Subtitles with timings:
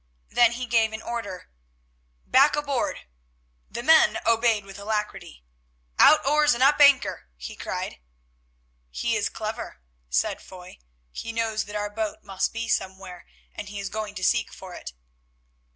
[0.29, 1.51] Then he gave an order,
[2.25, 3.01] "Back aboard."
[3.69, 5.45] The men obeyed with alacrity.
[5.99, 7.99] "Out oars and up anchor!" he cried.
[8.89, 9.79] "He is clever,"
[10.09, 10.79] said Foy;
[11.11, 14.73] "he knows that our boat must be somewhere, and he is going to seek for
[14.73, 14.93] it."